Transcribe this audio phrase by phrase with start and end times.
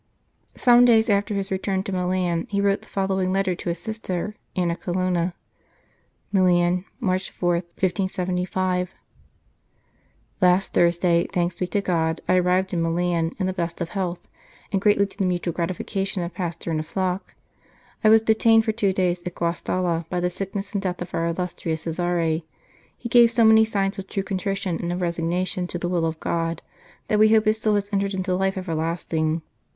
[0.57, 4.35] Some days after his return to Milan, he wrote the following letter to his sister,
[4.55, 5.35] Anna Colonna:
[6.31, 8.95] "MILAN, March 4, 1575."
[10.41, 14.27] Last Thursday, thanks be to God, I arrived in Milan in the best of health,
[14.71, 17.35] and greatly to the mutual gratification of pastor and of flock.
[18.03, 21.27] I was detained for two days at Guastalla by the sickness and death of our
[21.27, 22.41] illustrious Cesare.
[22.97, 25.77] He gave so many signs of true contrition and of resignation to 137 St.
[25.77, 26.61] Charles Borromeo the will of God,
[27.09, 29.43] that we hope his soul has entered into life everlasting.